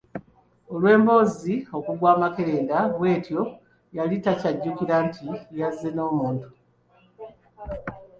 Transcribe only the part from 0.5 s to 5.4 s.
Olw'emboozi okugwa amakerenda bw'etyo, yali takyajjukira nti